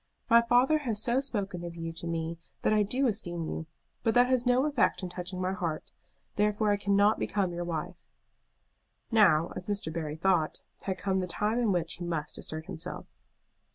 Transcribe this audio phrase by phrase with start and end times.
[0.31, 3.67] My father has so spoken of you to me that I do esteem you;
[4.01, 5.91] but that has no effect in touching my heart,
[6.37, 7.97] therefore I cannot become your wife."
[9.11, 9.93] Now, as Mr.
[9.93, 13.05] Barry thought, had come the time in which he must assert himself.